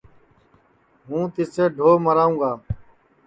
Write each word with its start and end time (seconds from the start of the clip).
ہوں 1.07 1.23
تِسیں 1.33 1.69
ڈھو 1.75 1.89
مراوں 2.03 2.35
گا 2.41 2.51